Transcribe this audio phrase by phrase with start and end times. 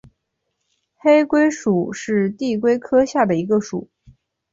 [0.97, 3.87] 黑龟属是地龟科下的一个属。